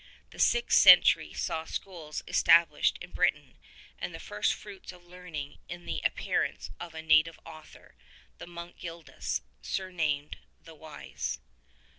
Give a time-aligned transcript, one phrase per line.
[0.31, 3.59] The sixth century saw schools estab lished in Britain,
[3.99, 7.93] and the first fruits of learning in the ap pearance of a native author,
[8.39, 11.39] the monk Gildas, surnamed the Wise.